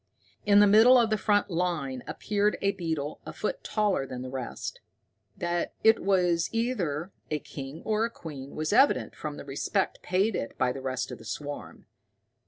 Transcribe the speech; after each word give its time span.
In 0.47 0.61
the 0.61 0.65
middle 0.65 0.97
of 0.99 1.11
the 1.11 1.15
front 1.19 1.51
line 1.51 2.01
appeared 2.07 2.57
a 2.59 2.71
beetle 2.71 3.21
a 3.23 3.31
foot 3.31 3.63
taller 3.63 4.07
than 4.07 4.23
the 4.23 4.31
rest. 4.31 4.79
That 5.37 5.75
it 5.83 5.99
was 6.03 6.49
either 6.51 7.11
a 7.29 7.37
king 7.37 7.83
or 7.85 8.09
queen 8.09 8.55
was 8.55 8.73
evident 8.73 9.13
from 9.15 9.37
the 9.37 9.45
respect 9.45 10.01
paid 10.01 10.35
it 10.35 10.57
by 10.57 10.71
the 10.71 10.81
rest 10.81 11.11
of 11.11 11.19
the 11.19 11.23
swarm. 11.25 11.85